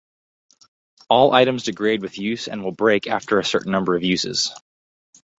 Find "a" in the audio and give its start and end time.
3.37-3.43